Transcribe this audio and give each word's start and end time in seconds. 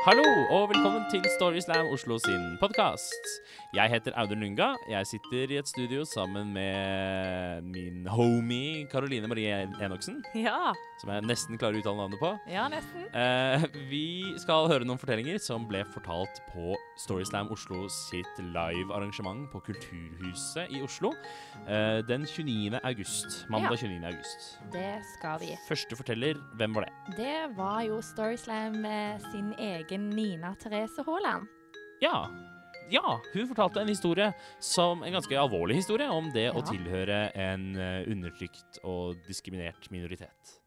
Hallo 0.00 0.24
og 0.56 0.70
velkommen 0.70 1.02
til 1.12 1.24
Storyslam 1.36 1.90
Oslo 1.92 2.16
sin 2.22 2.44
podkast. 2.60 3.26
Jeg 3.76 3.90
heter 3.92 4.14
Audun 4.16 4.40
Lunga. 4.40 4.70
Jeg 4.88 5.06
sitter 5.06 5.52
i 5.52 5.58
et 5.60 5.68
studio 5.68 6.04
sammen 6.08 6.54
med 6.54 7.62
min 7.68 8.06
homie 8.08 8.86
Karoline 8.92 9.28
Marie 9.28 9.60
Enoksen, 9.84 10.22
Ja, 10.34 10.72
som 11.00 11.10
jeg 11.14 11.24
nesten 11.24 11.56
klarer 11.60 11.78
å 11.78 11.82
uttale 11.82 11.96
navnet 12.02 12.20
på. 12.20 12.30
ja 12.50 12.66
nesten. 12.70 13.06
Eh, 13.16 13.64
vi 13.88 14.34
skal 14.40 14.68
høre 14.70 14.84
noen 14.84 15.00
fortellinger 15.00 15.40
som 15.42 15.64
ble 15.68 15.80
fortalt 15.94 16.42
på 16.50 16.74
Storyslam 17.00 17.48
Oslo 17.54 17.86
sitt 17.92 18.42
live 18.52 18.92
arrangement 18.94 19.46
på 19.52 19.62
Kulturhuset 19.70 20.70
i 20.76 20.82
Oslo 20.84 21.14
eh, 21.66 22.00
den 22.08 22.26
29. 22.28 22.76
august. 22.84 23.40
Mandag 23.52 23.80
29. 23.80 24.04
august. 24.12 24.50
Det 24.74 24.92
skal 25.14 25.40
vi. 25.42 25.54
Første 25.68 25.96
forteller, 25.98 26.38
hvem 26.60 26.76
var 26.76 26.88
det? 26.88 27.16
Det 27.16 27.38
var 27.56 27.80
jo 27.88 28.02
Storyslam 28.04 28.82
sin 29.30 29.54
egen 29.56 30.10
Nina 30.12 30.54
Therese 30.60 31.04
Haaland. 31.06 31.48
Ja. 32.04 32.28
Ja, 32.90 33.20
hun 33.32 33.46
fortalte 33.46 33.80
en 33.80 33.88
historie 33.88 34.32
som 34.58 35.04
en 35.06 35.14
ganske 35.14 35.36
alvorlig 35.38 35.76
historie 35.78 36.08
om 36.10 36.32
det 36.34 36.48
å 36.50 36.62
tilhøre 36.66 37.28
en 37.38 37.68
eh, 37.78 38.08
undertrykt 38.10 38.80
og 38.82 39.20
diskriminert 39.28 39.86
minoritet. 39.94 40.59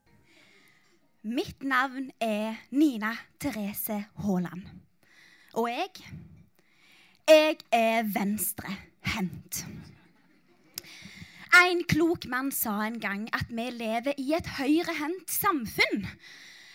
Mitt 1.23 1.63
navn 1.63 2.09
er 2.19 2.57
Nina 2.75 3.13
Therese 3.39 3.95
Haaland. 4.19 4.65
Og 5.53 5.69
jeg 5.69 5.89
Jeg 7.27 7.57
er 7.71 8.03
venstrehendt. 8.03 9.61
En 11.55 11.83
klok 11.87 12.27
mann 12.27 12.51
sa 12.51 12.73
en 12.83 12.99
gang 12.99 13.29
at 13.31 13.47
vi 13.47 13.69
lever 13.71 14.19
i 14.19 14.33
et 14.35 14.51
høyrehendt 14.57 15.31
samfunn. 15.31 16.03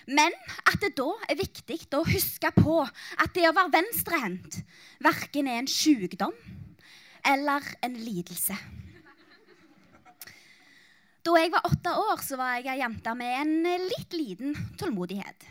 Men 0.06 0.32
at 0.64 0.80
det 0.80 0.94
da 0.96 1.10
er 1.28 1.36
viktig 1.44 1.82
å 1.92 2.06
huske 2.08 2.48
på 2.56 2.80
at 2.88 3.36
det 3.36 3.50
å 3.50 3.52
være 3.52 3.76
venstrehendt 3.76 4.62
verken 5.04 5.46
er 5.52 5.60
en 5.60 5.68
sykdom 5.68 6.32
eller 7.20 7.68
en 7.84 8.00
lidelse. 8.00 8.56
Da 11.28 11.34
jeg 11.36 11.50
var 11.52 11.66
åtte 11.68 11.90
år, 11.92 12.20
så 12.24 12.38
var 12.40 12.54
jeg 12.56 12.70
ei 12.72 12.78
jente 12.80 13.12
med 13.18 13.34
en 13.36 13.82
litt 13.84 14.14
liten 14.16 14.54
tålmodighet. 14.80 15.44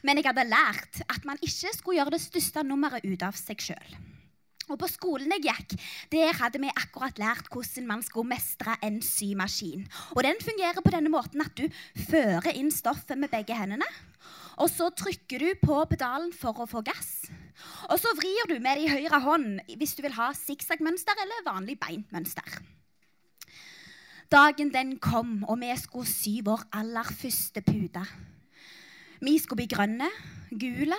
Men 0.00 0.16
jeg 0.16 0.24
hadde 0.24 0.44
lært 0.48 1.02
at 1.04 1.26
man 1.28 1.36
ikke 1.44 1.72
skulle 1.74 1.98
gjøre 1.98 2.14
det 2.14 2.22
største 2.22 2.62
nummeret 2.64 3.04
ut 3.04 3.24
av 3.26 3.36
seg 3.36 3.60
sjøl. 3.60 3.90
Og 4.72 4.78
på 4.80 4.88
skolen 4.88 5.34
jeg 5.36 5.44
gikk, 5.44 5.74
der 6.14 6.32
hadde 6.38 6.62
vi 6.62 6.70
akkurat 6.72 7.20
lært 7.20 7.50
hvordan 7.52 7.90
man 7.90 8.04
skulle 8.06 8.30
mestre 8.30 8.78
en 8.88 9.02
symaskin. 9.04 9.84
Og 10.16 10.22
den 10.24 10.40
fungerer 10.40 10.80
på 10.80 10.94
denne 10.96 11.12
måten 11.12 11.44
at 11.44 11.52
du 11.60 11.68
fører 12.08 12.48
inn 12.54 12.72
stoffet 12.72 13.20
med 13.20 13.32
begge 13.34 13.56
hendene. 13.58 13.88
Og 14.64 14.72
så 14.72 14.88
trykker 14.96 15.44
du 15.44 15.52
på 15.60 15.82
pedalen 15.92 16.32
for 16.32 16.56
å 16.56 16.68
få 16.70 16.80
gass. 16.88 17.28
Og 17.92 18.00
så 18.00 18.16
vrir 18.16 18.48
du 18.48 18.56
med 18.64 18.80
din 18.80 18.96
høyre 18.96 19.20
hånd 19.28 19.76
hvis 19.76 19.92
du 19.98 20.06
vil 20.08 20.16
ha 20.16 20.32
sikksakk-mønster 20.40 21.20
eller 21.20 21.48
vanlig 21.52 21.76
beintmønster. 21.84 22.77
Dagen 24.28 24.68
den 24.74 24.98
kom, 25.00 25.44
og 25.48 25.56
vi 25.62 25.72
skulle 25.80 26.08
sy 26.08 26.38
vår 26.44 26.66
aller 26.76 27.06
første 27.16 27.62
pute. 27.64 28.02
Vi 29.24 29.38
skulle 29.40 29.62
bli 29.62 29.70
grønne, 29.72 30.08
gule 30.52 30.98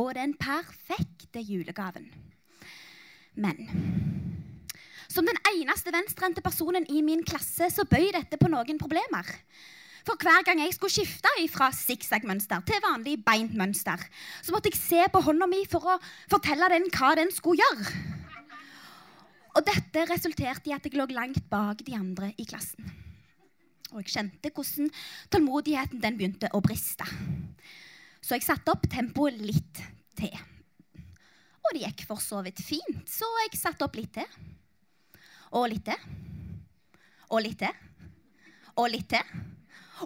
og 0.00 0.14
den 0.16 0.32
perfekte 0.40 1.42
julegaven. 1.44 2.08
Men 3.36 3.60
som 5.12 5.28
den 5.28 5.36
eneste 5.52 5.92
venstrehendte 5.92 6.40
personen 6.40 6.88
i 6.88 7.02
min 7.04 7.20
klasse 7.28 7.68
så 7.68 7.84
bøy 7.84 8.08
dette 8.16 8.40
på 8.40 8.48
noen 8.48 8.80
problemer. 8.80 9.28
For 10.08 10.16
hver 10.16 10.40
gang 10.48 10.64
jeg 10.64 10.72
skulle 10.74 10.96
skifte 10.96 11.30
fra 11.52 11.68
sikksakk-mønster 11.76 12.64
til 12.66 12.80
vanlig 12.82 13.18
beintmønster, 13.26 14.00
så 14.40 14.56
måtte 14.56 14.72
jeg 14.72 14.80
se 14.80 15.04
på 15.12 15.20
hånda 15.28 15.46
mi 15.46 15.60
for 15.68 15.92
å 15.92 16.00
fortelle 16.32 16.72
den 16.72 16.88
hva 16.88 17.12
den 17.20 17.30
skulle 17.36 17.60
gjøre. 17.60 18.21
Og 19.52 19.64
dette 19.66 20.06
resulterte 20.08 20.70
i 20.70 20.74
at 20.74 20.86
jeg 20.86 20.96
lå 20.96 21.06
langt 21.12 21.44
bak 21.50 21.82
de 21.84 21.96
andre 21.96 22.32
i 22.40 22.46
klassen. 22.48 22.86
Og 23.92 24.00
jeg 24.00 24.14
kjente 24.14 24.52
hvordan 24.54 24.88
tålmodigheten 25.32 26.00
den 26.00 26.16
begynte 26.16 26.48
å 26.56 26.62
briste. 26.64 27.04
Så 28.22 28.38
jeg 28.38 28.46
satte 28.46 28.72
opp 28.72 28.86
tempoet 28.88 29.36
litt 29.42 29.82
til. 30.16 30.32
Og 31.62 31.76
det 31.76 31.84
gikk 31.84 32.06
for 32.08 32.22
så 32.22 32.40
vidt 32.46 32.62
fint, 32.64 33.04
så 33.08 33.28
jeg 33.44 33.60
satte 33.60 33.84
opp 33.84 33.98
litt 33.98 34.14
til. 34.16 34.38
Og 35.52 35.68
litt 35.68 35.84
til. 35.84 36.06
Og 37.28 37.44
litt 37.44 37.60
til. 37.60 37.82
Og 38.80 38.88
litt 38.88 39.10
til. 39.12 39.42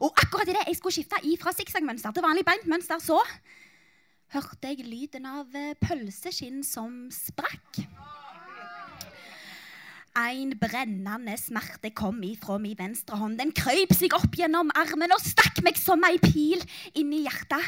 Og 0.03 0.11
akkurat 0.11 0.51
idet 0.51 0.67
jeg 0.67 0.81
skulle 0.81 0.97
skifte 0.99 1.23
ifra 1.31 1.55
sikksakk-mønster 1.55 2.13
til 2.13 2.27
vanlig 2.27 2.45
beintmønster, 2.49 3.01
så 3.01 3.21
hørte 4.35 4.73
jeg 4.73 4.89
lyden 4.91 5.29
av 5.31 5.55
pølseskinn 5.81 6.65
som 6.67 7.07
sprakk. 7.15 7.87
En 10.17 10.55
brennende 10.57 11.35
smerte 11.37 11.91
kom 11.93 12.23
ifra 12.25 12.57
min 12.57 12.77
venstre 12.79 13.19
hånd. 13.21 13.37
Den 13.37 13.53
krøyp 13.53 13.93
seg 13.93 14.15
opp 14.17 14.33
gjennom 14.39 14.71
armen 14.81 15.13
og 15.13 15.21
stakk 15.21 15.61
meg 15.67 15.77
som 15.77 16.05
ei 16.09 16.17
pil 16.23 16.63
inn 16.97 17.13
i 17.13 17.27
hjertet. 17.27 17.61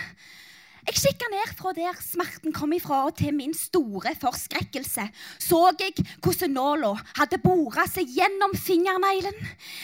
Jeg 0.88 0.96
kikka 1.02 1.28
ned 1.28 1.50
fra 1.58 1.74
der 1.76 1.98
smerten 2.00 2.54
kom 2.56 2.72
ifra, 2.72 3.02
og 3.04 3.18
til 3.18 3.34
min 3.36 3.52
store 3.52 4.14
forskrekkelse 4.16 5.04
så 5.44 5.60
jeg 5.76 6.06
hvordan 6.24 6.56
nåla 6.56 6.94
hadde 7.18 7.42
bora 7.44 7.84
seg 7.90 8.08
gjennom 8.16 8.56
fingerneglen, 8.56 9.36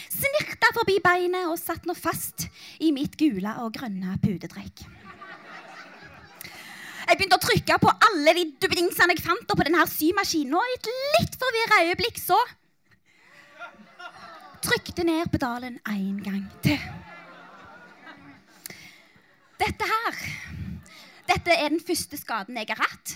snirta 0.08 0.72
forbi 0.72 0.96
beinet 1.04 1.50
og 1.50 1.60
satt 1.60 1.84
nå 1.84 1.92
fast 1.98 2.48
i 2.80 2.94
mitt 2.96 3.18
gule 3.20 3.58
og 3.60 3.74
grønne 3.76 4.16
putedrekk. 4.24 4.86
Jeg 7.14 7.20
begynte 7.20 7.36
å 7.38 7.46
trykke 7.46 7.76
på 7.78 7.90
alle 8.08 8.32
de 8.34 8.42
duppedingsene 8.58 9.14
jeg 9.14 9.22
fant 9.22 9.46
på 9.46 9.62
denne 9.62 9.84
symaskinen, 9.86 10.56
og 10.58 10.66
i 10.66 10.72
et 10.74 10.88
litt 11.14 11.36
forvirra 11.38 11.76
øyeblikk 11.86 12.18
så 12.18 12.38
trykte 14.64 15.04
ned 15.06 15.30
pedalen 15.30 15.76
en 15.92 16.16
gang 16.24 16.42
til. 16.64 16.82
Dette 19.62 19.86
her 19.92 20.18
dette 21.30 21.54
er 21.54 21.70
den 21.70 21.84
første 21.86 22.18
skaden 22.18 22.58
jeg 22.58 22.72
har 22.72 22.82
hatt. 22.82 23.14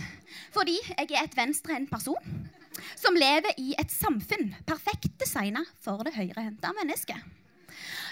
Fordi 0.54 0.78
jeg 0.78 1.10
er 1.10 1.26
et 1.26 1.34
venstrehendt 1.34 1.90
person 1.90 2.46
som 2.94 3.18
lever 3.18 3.58
i 3.58 3.74
et 3.82 3.90
samfunn 3.90 4.52
perfekt 4.68 5.10
designa 5.18 5.64
for 5.82 6.06
det 6.06 6.14
høyrehendte 6.14 6.70
mennesket. 6.78 7.18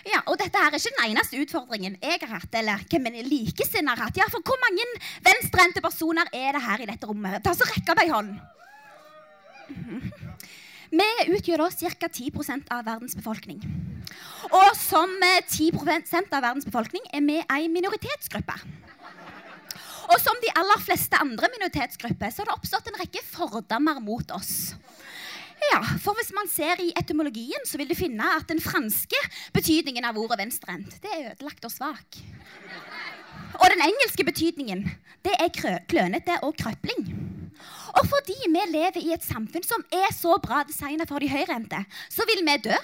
Ja, 0.06 0.20
og 0.30 0.36
dette 0.38 0.60
her 0.60 0.70
er 0.70 0.78
ikke 0.78 0.92
den 0.94 1.08
eneste 1.10 1.40
utfordringen 1.42 1.96
jeg 1.98 2.20
har 2.22 2.36
hatt, 2.36 2.52
eller 2.60 2.82
hvem 2.90 3.08
en 3.10 3.16
likesinnede 3.26 3.96
har 3.96 4.06
hatt. 4.06 4.20
Ja, 4.20 4.28
for 4.30 4.44
hvor 4.46 4.58
mange 4.62 4.84
venstrehendte 5.26 5.82
personer 5.82 6.30
er 6.30 6.54
det 6.54 6.62
her 6.62 6.84
i 6.84 6.88
dette 6.92 7.08
rommet? 7.10 7.42
Ta 7.42 7.54
så 7.56 7.66
Rekk 7.66 7.90
opp 7.90 8.02
ei 8.04 8.12
hånd. 8.12 8.36
Vi 10.96 11.08
utgjør 11.34 11.64
da 11.64 11.90
ca. 11.98 12.08
10 12.08 12.30
av 12.70 12.86
verdens 12.86 13.16
befolkning. 13.18 13.58
Og 14.54 14.68
som 14.78 15.10
eh, 15.26 15.42
10 15.42 15.74
av 16.30 16.42
verdens 16.44 16.68
befolkning 16.68 17.02
er 17.10 17.24
vi 17.26 17.40
ei 17.42 17.66
minoritetsgruppe. 17.72 18.60
Og 20.06 20.18
som 20.22 20.38
de 20.38 20.52
aller 20.54 20.82
fleste 20.86 21.18
andre 21.18 21.50
minoritetsgrupper 21.56 22.30
så 22.30 22.44
har 22.44 22.52
det 22.52 22.58
oppstått 22.60 22.92
en 22.92 23.00
rekke 23.00 23.22
fordommer 23.26 23.98
mot 24.04 24.30
oss. 24.36 24.76
Ja, 25.72 25.81
for 26.03 26.15
Hvis 26.19 26.32
man 26.34 26.49
ser 26.49 26.81
i 26.82 26.93
etymologien, 26.99 27.65
så 27.66 27.78
vil 27.78 27.88
du 27.88 27.94
finne 27.99 28.25
at 28.37 28.49
den 28.49 28.60
franske 28.62 29.19
betydningen 29.54 30.04
av 30.04 30.19
ordet 30.19 30.38
venstrehendt 30.41 30.99
det 31.03 31.12
er 31.12 31.32
ødelagt 31.32 31.65
og 31.66 31.72
svak. 31.72 32.21
Og 33.56 33.66
den 33.72 33.82
engelske 33.84 34.25
betydningen 34.25 34.84
det 35.27 35.34
er 35.41 35.81
klønete 35.88 36.38
og 36.47 36.56
krøpling. 36.60 37.09
Og 37.97 38.04
fordi 38.10 38.37
vi 38.53 38.62
lever 38.69 38.99
i 39.00 39.12
et 39.15 39.25
samfunn 39.25 39.65
som 39.65 39.84
er 39.94 40.12
så 40.12 40.37
bra 40.43 40.62
designa 40.69 41.06
for 41.09 41.22
de 41.22 41.31
høyrehendte, 41.32 41.78
så 42.12 42.27
vil 42.28 42.44
vi 42.44 42.56
dø 42.66 42.77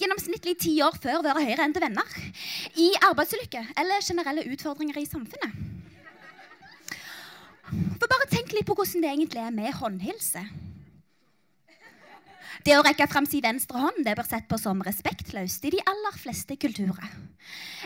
gjennomsnittlig 0.00 0.56
ti 0.58 0.74
år 0.82 0.98
før 0.98 1.22
våre 1.22 1.44
høyrehendte 1.44 1.82
venner. 1.84 2.16
I 2.74 2.90
arbeidsulykker 3.10 3.70
eller 3.78 4.02
generelle 4.02 4.46
utfordringer 4.50 4.98
i 4.98 5.06
samfunnet. 5.06 5.54
For 7.68 8.08
bare 8.08 8.30
tenk 8.32 8.54
litt 8.56 8.66
på 8.66 8.74
hvordan 8.74 9.04
det 9.04 9.12
egentlig 9.12 9.44
er 9.44 9.54
med 9.54 9.76
håndhilse. 9.78 10.42
Det 12.66 12.74
å 12.74 12.82
rekke 12.82 13.06
fram 13.10 13.26
sin 13.28 13.44
venstre 13.44 13.78
hånd 13.78 14.02
det 14.06 14.16
bør 14.18 14.26
sett 14.26 14.48
på 14.50 14.58
som 14.60 14.80
respektløst 14.84 15.64
i 15.68 15.74
de 15.76 15.82
aller 15.86 16.16
fleste 16.18 16.56
kulturer. 16.58 17.06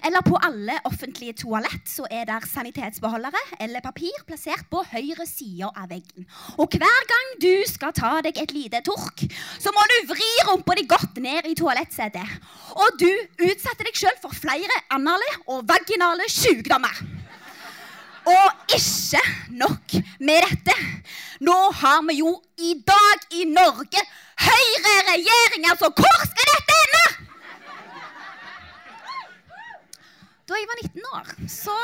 Eller 0.03 0.25
på 0.27 0.39
alle 0.43 0.79
offentlige 0.89 1.37
toalett 1.45 1.87
så 1.87 2.07
er 2.11 2.25
der 2.27 2.47
sanitetsbeholdere 2.49 3.39
eller 3.63 3.85
papir 3.85 4.17
plassert 4.27 4.65
på 4.73 4.83
høyre 4.91 5.27
side 5.29 5.69
av 5.69 5.91
veggen. 5.93 6.27
Og 6.57 6.73
hver 6.73 7.09
gang 7.13 7.33
du 7.45 7.53
skal 7.71 7.95
ta 7.97 8.17
deg 8.25 8.41
et 8.41 8.55
lite 8.57 8.83
tork, 8.87 9.27
så 9.61 9.75
må 9.77 9.85
du 9.93 9.97
vri 10.15 10.31
rumpa 10.49 10.77
di 10.79 10.87
godt 10.91 11.21
ned 11.23 11.47
i 11.51 11.57
toalettsetet. 11.59 12.39
Og 12.75 13.03
du 13.03 13.11
utsetter 13.47 13.87
deg 13.87 13.99
sjøl 13.99 14.17
for 14.25 14.35
flere 14.35 14.83
anale 14.95 15.29
og 15.47 15.67
vaginale 15.69 16.27
sykdommer. 16.33 17.22
Og 18.29 18.75
ikke 18.77 19.23
nok 19.59 19.95
med 20.21 20.45
dette. 20.47 20.77
Nå 21.43 21.57
har 21.75 22.03
vi 22.07 22.21
jo 22.21 22.37
i 22.59 22.75
dag 22.87 23.25
i 23.35 23.47
Norge 23.51 24.03
høyreregjering, 24.43 25.67
altså. 25.71 25.91
Hvor 25.91 26.27
skal 26.31 26.53
dette 26.53 26.77
ende? 26.85 27.07
Da 30.49 30.59
jeg 30.59 30.69
var 30.71 30.85
19 30.85 31.09
år, 31.17 31.33
så 31.49 31.77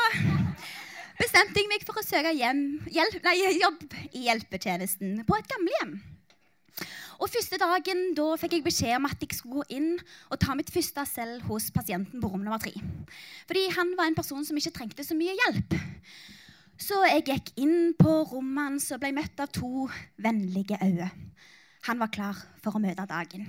bestemte 1.19 1.59
jeg 1.59 1.71
meg 1.71 1.83
for 1.87 1.99
å 1.99 2.05
søke 2.05 2.31
hjem, 2.37 2.63
hjelp, 2.91 3.19
nei, 3.25 3.35
jobb 3.59 3.83
i 4.13 4.27
hjelpetjenesten 4.27 5.19
på 5.27 5.39
et 5.39 5.51
gamlehjem. 5.51 5.97
Og 7.19 7.27
første 7.27 7.57
dagen 7.59 8.13
da 8.15 8.25
fikk 8.39 8.55
jeg 8.55 8.63
beskjed 8.63 8.95
om 8.95 9.07
at 9.09 9.19
jeg 9.19 9.35
skulle 9.35 9.59
gå 9.59 9.75
inn 9.75 9.89
og 10.31 10.39
ta 10.39 10.55
mitt 10.55 10.71
første 10.71 11.03
selv 11.09 11.43
hos 11.49 11.67
pasienten 11.75 12.21
på 12.23 12.29
rom 12.31 12.45
nummer 12.45 12.61
tre. 12.63 12.71
Fordi 13.49 13.65
han 13.75 13.91
var 13.99 14.07
en 14.07 14.15
person 14.15 14.45
som 14.47 14.59
ikke 14.59 14.71
trengte 14.77 15.03
så 15.03 15.17
mye 15.19 15.35
hjelp. 15.35 15.75
Så 16.79 17.01
jeg 17.09 17.25
gikk 17.27 17.51
inn 17.59 17.91
på 17.99 18.21
rommet 18.29 18.69
hans 18.69 18.87
og 18.95 19.01
ble 19.03 19.11
møtt 19.17 19.41
av 19.43 19.51
to 19.51 19.89
vennlige 20.23 20.79
øyne. 20.79 21.09
Han 21.89 21.99
var 21.99 22.11
klar 22.11 22.39
for 22.63 22.75
å 22.75 22.83
møte 22.83 23.07
dagen. 23.07 23.47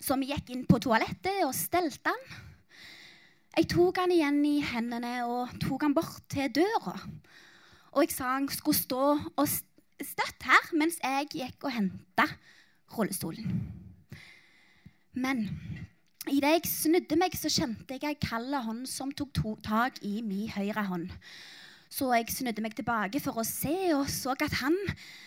Så 0.00 0.16
vi 0.20 0.30
gikk 0.32 0.52
inn 0.54 0.64
på 0.68 0.80
toalettet 0.80 1.42
og 1.44 1.52
stelte 1.56 2.12
han. 2.12 2.38
Jeg 3.58 3.68
tok 3.74 4.00
han 4.00 4.14
igjen 4.14 4.40
i 4.48 4.60
hendene 4.64 5.12
og 5.28 5.52
tok 5.60 5.84
han 5.84 5.96
bort 5.96 6.22
til 6.32 6.48
døra. 6.56 6.96
Og 7.92 8.06
jeg 8.06 8.14
sa 8.14 8.32
han 8.38 8.48
skulle 8.48 8.80
stå 8.80 9.04
og 9.12 9.44
støtt 9.50 10.48
her 10.48 10.72
mens 10.72 10.96
jeg 11.02 11.28
gikk 11.34 11.68
og 11.68 11.74
henta 11.76 12.28
rullestolen. 12.96 13.62
Men 15.12 15.46
idet 16.30 16.52
jeg 16.56 16.70
snudde 16.70 17.18
meg, 17.18 17.34
så 17.38 17.50
kjente 17.52 17.96
jeg 17.96 18.12
ei 18.12 18.18
kald 18.22 18.54
hånd 18.66 18.86
som 18.90 19.12
tok 19.12 19.32
to 19.34 19.56
tak 19.64 19.98
i 20.06 20.20
min 20.26 20.50
høyre 20.54 20.84
hånd. 20.86 21.10
Så 21.90 22.06
jeg 22.14 22.30
snudde 22.30 22.62
meg 22.62 22.76
tilbake 22.78 23.18
for 23.18 23.40
å 23.40 23.44
se, 23.46 23.74
og 23.96 24.06
så 24.06 24.36
at 24.36 24.60
han 24.60 24.76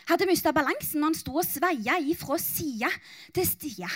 hadde 0.07 0.29
mista 0.29 0.53
balansen 0.55 1.03
han 1.03 1.17
sto 1.17 1.35
og 1.35 1.43
sveia 1.43 1.97
fra 2.15 2.37
side 2.39 2.87
til 3.35 3.49
side. 3.49 3.89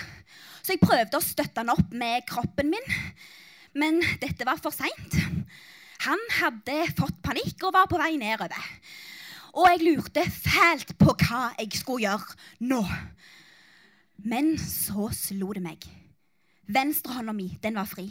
Så 0.59 0.75
jeg 0.75 0.83
prøvde 0.83 1.15
å 1.15 1.23
støtte 1.23 1.63
han 1.63 1.71
opp 1.71 1.95
med 1.95 2.27
kroppen 2.27 2.73
min, 2.73 2.89
men 3.77 4.01
dette 4.19 4.43
var 4.43 4.59
for 4.59 4.75
seint. 4.75 5.15
Han 6.03 6.19
hadde 6.41 6.91
fått 6.97 7.23
panikk 7.23 7.63
og 7.63 7.73
var 7.77 7.87
på 7.87 8.01
vei 8.01 8.17
nedover. 8.19 8.67
Og 9.57 9.71
jeg 9.71 9.85
lurte 9.87 10.25
fælt 10.27 10.91
på 10.99 11.15
hva 11.23 11.47
jeg 11.55 11.71
skulle 11.79 12.03
gjøre 12.03 12.67
nå. 12.67 12.83
Men 14.17 14.55
så 14.57 15.09
slo 15.13 15.53
det 15.53 15.63
meg. 15.63 15.87
Venstrehånda 16.67 17.33
mi, 17.33 17.51
den 17.63 17.77
var 17.79 17.87
fri. 17.87 18.09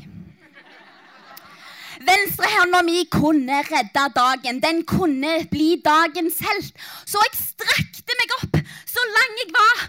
Venstrehånda 2.06 2.82
mi 2.86 3.04
kunne 3.12 3.62
redde 3.66 4.06
dagen. 4.16 4.60
Den 4.60 4.84
kunne 4.84 5.38
bli 5.50 5.76
dagens 5.84 6.40
helt. 6.44 6.86
Så 7.04 7.20
jeg 7.24 7.40
strakte 7.40 8.20
meg 8.20 8.36
opp 8.40 8.55
så 8.96 9.04
lang 9.12 9.38
jeg 9.40 9.52
var. 9.54 9.82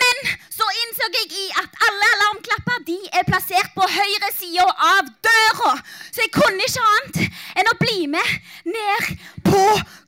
Men 0.00 0.20
så 0.56 0.66
innså 0.82 1.08
jeg 1.18 1.32
i 1.42 1.46
at 1.62 1.80
alle 1.86 2.10
alarmklapper 2.16 2.84
de 2.88 2.98
er 3.18 3.26
plassert 3.28 3.72
på 3.76 3.88
høyre 3.96 4.30
side 4.38 4.64
av 4.88 5.10
døra. 5.26 5.72
Så 6.10 6.24
jeg 6.24 6.32
kunne 6.34 6.68
ikke 6.68 6.86
annet 6.94 7.20
enn 7.60 7.70
å 7.70 7.78
bli 7.80 7.98
med 8.14 8.34
ned 8.76 9.10
på 9.46 9.64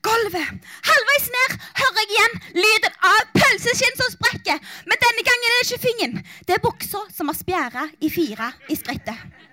gulvet. 0.06 0.68
Halvveis 0.90 1.28
ned 1.36 1.56
hører 1.82 2.02
jeg 2.02 2.14
igjen 2.14 2.38
lyden 2.62 3.00
av 3.10 3.20
pølseskinn 3.36 3.98
som 4.00 4.14
sprekker. 4.14 4.62
Men 4.88 5.02
denne 5.04 5.26
gangen 5.28 5.50
er 5.50 5.58
det 5.58 5.66
ikke 5.68 5.84
fingeren. 5.88 6.22
Det 6.46 6.56
er 6.56 6.64
buksa 6.64 7.04
som 7.12 7.32
har 7.32 7.38
spjæra 7.38 7.88
i 8.00 8.12
fire 8.12 8.52
i 8.72 8.78
skrittet. 8.78 9.44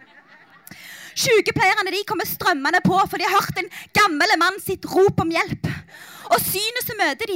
Sykepleierne 1.13 2.00
kommer 2.09 2.25
strømmende 2.25 2.81
på, 2.81 2.97
for 3.09 3.21
de 3.21 3.27
har 3.27 3.38
hørt 3.38 3.59
en 3.61 3.69
gammel 3.94 4.38
mann 4.41 4.57
sitt 4.63 4.85
rop 4.89 5.19
om 5.21 5.29
hjelp. 5.29 5.72
Og 6.33 6.41
synet 6.41 6.88
som 6.88 6.97
møter 6.97 7.30
de, 7.30 7.35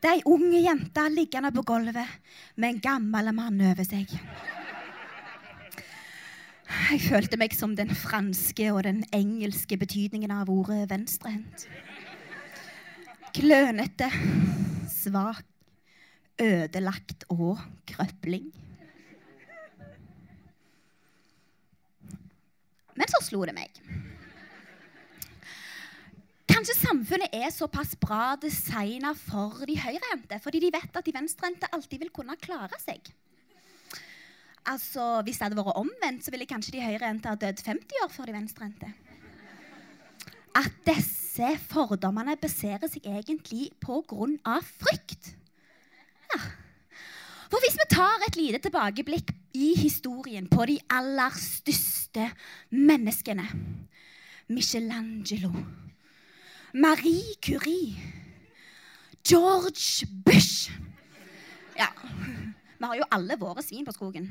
det 0.00 0.08
er 0.08 0.14
ei 0.16 0.22
ung 0.28 0.46
jente 0.56 1.02
liggende 1.12 1.50
på 1.52 1.66
gulvet 1.68 2.14
med 2.56 2.70
en 2.70 2.80
gammel 2.80 3.28
mann 3.36 3.60
over 3.60 3.84
seg. 3.84 4.14
Jeg 6.88 7.00
følte 7.04 7.36
meg 7.40 7.52
som 7.56 7.74
den 7.76 7.92
franske 7.92 8.70
og 8.72 8.82
den 8.86 9.02
engelske 9.12 9.76
betydningen 9.80 10.32
av 10.32 10.48
ordet 10.52 10.86
venstrehendt. 10.88 11.66
Klønete, 13.36 14.08
svak, 14.92 15.44
ødelagt 16.40 17.28
og 17.34 17.60
krøpling. 17.90 18.48
Men 22.96 23.12
så 23.12 23.20
slo 23.28 23.44
det 23.44 23.58
meg. 23.58 23.82
Kanskje 26.58 26.74
samfunnet 26.74 27.34
er 27.38 27.52
såpass 27.54 27.92
bra 28.02 28.32
designa 28.42 29.12
for 29.14 29.60
de 29.62 29.76
høyrehendte, 29.78 30.40
fordi 30.42 30.58
de 30.64 30.72
vet 30.74 30.96
at 30.98 31.06
de 31.06 31.12
venstrehendte 31.14 31.68
alltid 31.70 32.02
vil 32.02 32.10
kunne 32.10 32.34
klare 32.42 32.74
seg. 32.82 33.12
Altså, 34.66 35.22
Hvis 35.22 35.38
det 35.38 35.46
hadde 35.46 35.60
vært 35.60 35.78
omvendt, 35.78 36.26
så 36.26 36.34
ville 36.34 36.50
kanskje 36.50 36.74
de 36.74 36.82
høyrehendte 36.82 37.30
ha 37.30 37.38
dødd 37.38 37.62
50 37.62 38.02
år 38.02 38.10
før 38.10 38.26
de 38.26 38.36
venstrehendte. 38.40 38.90
At 40.58 40.74
disse 40.90 41.54
fordommene 41.70 42.34
baserer 42.42 42.90
seg 42.90 43.06
egentlig 43.06 43.70
på 43.78 44.02
grunn 44.10 44.34
av 44.42 44.66
frykt. 44.82 45.36
Ja. 46.34 46.44
For 47.54 47.62
hvis 47.62 47.78
vi 47.78 47.90
tar 47.94 48.26
et 48.26 48.42
lite 48.42 48.64
tilbakeblikk 48.66 49.30
i 49.54 49.76
historien 49.78 50.50
på 50.50 50.66
de 50.66 50.80
aller 50.90 51.38
største 51.38 52.32
menneskene 52.74 53.46
Michelangelo, 54.50 55.54
Marie 56.74 57.34
Curie, 57.40 57.96
George 59.24 60.06
Bush 60.24 60.70
Ja, 61.76 61.88
vi 62.78 62.84
har 62.84 62.94
jo 62.98 63.06
alle 63.10 63.36
våre 63.40 63.62
svin 63.64 63.86
på 63.86 63.94
skogen. 63.94 64.28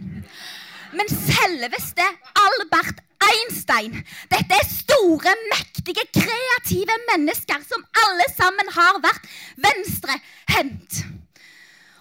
Men 0.94 1.10
selveste 1.10 2.06
Albert 2.38 3.02
Einstein. 3.28 3.98
Dette 4.32 4.56
er 4.56 4.70
store, 4.70 5.34
mektige, 5.52 6.06
kreative 6.14 6.98
mennesker 7.10 7.64
som 7.68 7.84
alle 8.06 8.28
sammen 8.36 8.72
har 8.76 9.02
vært 9.04 9.28
venstrehendt. 9.66 11.02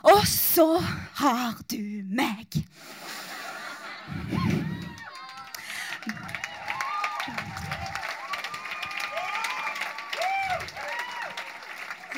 Og 0.07 0.23
så 0.31 0.69
har 1.23 1.57
du 1.73 1.83
meg. 2.15 2.61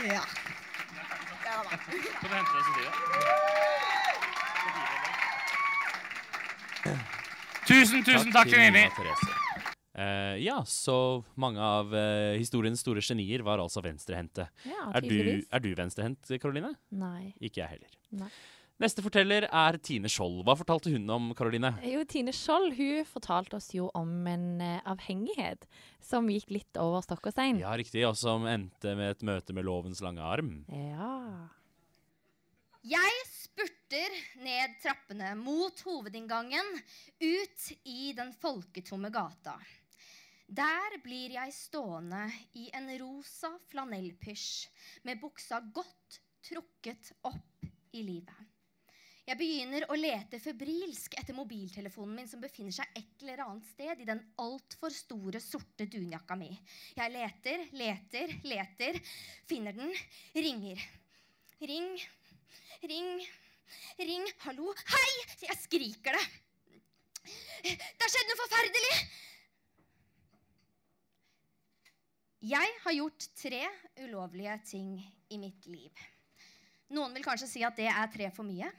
Ja. 0.07 0.23
Kan 2.21 2.31
du 2.31 2.35
hente 2.37 2.53
det 2.57 2.63
stativet? 2.65 2.95
Tusen, 7.69 8.05
tusen 8.05 8.33
takk, 8.33 8.49
til 8.49 8.59
Nini. 8.63 8.87
Uh, 8.89 9.49
Eh, 9.99 10.37
ja, 10.45 10.61
så 10.67 11.25
mange 11.35 11.59
av 11.59 11.91
uh, 11.91 12.37
historiens 12.39 12.79
store 12.79 13.03
genier 13.03 13.43
var 13.43 13.59
altså 13.59 13.83
venstrehendte. 13.83 14.45
Ja, 14.63 14.93
Er 14.95 15.03
du, 15.03 15.17
er 15.43 15.65
du 15.65 15.73
venstrehendt, 15.75 16.31
Karoline? 16.39 16.71
Nei. 16.95 17.33
Ikke 17.43 17.65
jeg 17.65 17.73
heller. 17.73 17.97
Nei. 18.21 18.31
Neste 18.79 19.03
forteller 19.03 19.49
er 19.51 19.77
Tine 19.83 20.07
Skjold. 20.07 20.45
Hva 20.47 20.55
fortalte 20.55 20.93
hun 20.93 21.09
om, 21.11 21.33
Karoline? 21.35 21.73
Jo, 21.83 22.05
Tine 22.07 22.31
Skjold 22.31 22.77
hun 22.79 23.07
fortalte 23.11 23.59
oss 23.59 23.73
jo 23.75 23.89
om 23.99 24.13
en 24.31 24.61
eh, 24.63 24.79
avhengighet 24.87 25.67
som 25.99 26.29
gikk 26.31 26.53
litt 26.55 26.79
over 26.79 27.03
stokk 27.03 27.27
og 27.27 27.35
stein. 27.35 27.59
Ja, 27.59 27.73
riktig. 27.75 28.05
Og 28.07 28.15
som 28.21 28.47
endte 28.47 28.93
med 28.95 29.17
et 29.17 29.25
møte 29.27 29.57
med 29.57 29.67
lovens 29.67 29.99
lange 30.05 30.23
arm. 30.23 30.53
Ja. 30.71 31.49
Jeg 32.87 33.17
spurter 33.27 34.15
ned 34.45 34.77
trappene 34.85 35.33
mot 35.41 35.83
hovedinngangen, 35.83 36.71
ut 37.19 37.67
i 37.83 38.13
den 38.15 38.31
folketomme 38.39 39.11
gata. 39.11 39.57
Der 40.47 41.01
blir 41.03 41.35
jeg 41.35 41.57
stående 41.57 42.29
i 42.57 42.69
en 42.79 42.87
rosa 43.03 43.51
flanellpysj 43.73 45.03
med 45.11 45.19
buksa 45.21 45.59
godt 45.75 46.21
trukket 46.47 47.11
opp 47.27 47.67
i 47.99 48.07
livet. 48.07 48.48
Jeg 49.29 49.37
begynner 49.37 49.85
å 49.93 49.97
lete 49.99 50.39
febrilsk 50.41 51.19
etter 51.21 51.37
mobiltelefonen 51.37 52.15
min 52.17 52.29
som 52.31 52.41
befinner 52.41 52.73
seg 52.73 52.95
et 52.97 53.21
eller 53.21 53.43
annet 53.45 53.67
sted 53.75 54.01
i 54.01 54.07
den 54.09 54.23
altfor 54.41 54.95
store, 54.95 55.43
sorte 55.45 55.85
dunjakka 55.85 56.33
mi. 56.41 56.49
Jeg 56.97 57.13
leter, 57.13 57.67
leter, 57.77 58.33
leter, 58.49 58.97
finner 59.51 59.77
den, 59.77 59.93
ringer. 60.33 60.81
Ring, 61.61 61.91
ring, 62.89 63.13
ring. 64.01 64.27
Hallo? 64.47 64.73
Hei! 64.95 65.13
Jeg 65.45 65.61
skriker 65.61 66.17
det. 66.17 66.25
Det 67.69 67.77
har 68.01 68.17
skjedd 68.17 68.33
noe 68.33 68.41
forferdelig! 68.47 68.97
Jeg 72.49 72.77
har 72.89 73.01
gjort 73.03 73.31
tre 73.37 73.65
ulovlige 74.07 74.61
ting 74.73 74.93
i 75.29 75.45
mitt 75.45 75.69
liv. 75.69 76.09
Noen 76.97 77.13
vil 77.13 77.29
kanskje 77.29 77.53
si 77.59 77.67
at 77.67 77.77
det 77.77 77.93
er 77.93 78.15
tre 78.15 78.33
for 78.33 78.49
mye. 78.49 78.73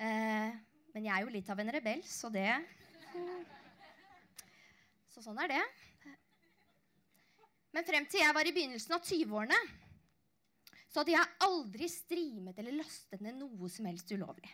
Eh, 0.00 0.52
men 0.94 1.04
jeg 1.04 1.12
er 1.12 1.26
jo 1.26 1.32
litt 1.34 1.48
av 1.52 1.58
en 1.60 1.72
rebell, 1.74 2.00
så 2.08 2.30
det 2.32 2.48
Så 5.10 5.20
sånn 5.20 5.40
er 5.42 5.50
det. 5.52 5.64
Men 7.74 7.84
frem 7.84 8.06
til 8.08 8.22
jeg 8.22 8.34
var 8.34 8.48
i 8.48 8.54
begynnelsen 8.54 8.94
av 8.96 9.04
20-årene, 9.04 9.58
så 10.88 11.02
hadde 11.02 11.12
jeg 11.12 11.36
aldri 11.46 11.88
streamet 11.90 12.58
eller 12.58 12.78
lastet 12.78 13.20
ned 13.22 13.36
noe 13.38 13.68
som 13.70 13.86
helst 13.90 14.10
ulovlig. 14.14 14.48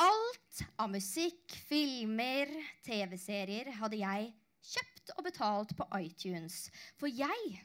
Alt 0.00 0.62
av 0.78 0.92
musikk, 0.92 1.56
filmer, 1.66 2.52
TV-serier 2.86 3.72
hadde 3.80 3.98
jeg 4.00 4.30
kjøpt 4.70 5.14
og 5.16 5.24
betalt 5.26 5.72
på 5.76 5.88
iTunes. 5.98 6.66
For 7.00 7.10
jeg, 7.10 7.62